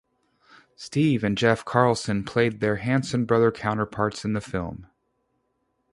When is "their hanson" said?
2.59-3.23